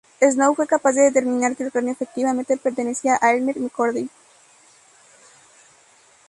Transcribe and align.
Snow 0.19 0.55
fue 0.55 0.65
capaz 0.65 0.93
de 0.93 1.03
determinar 1.03 1.55
que 1.55 1.61
el 1.61 1.71
cráneo 1.71 1.93
efectivamente 1.93 2.57
pertenecía 2.57 3.19
a 3.21 3.33
Elmer 3.35 3.59
McCurdy. 3.59 4.09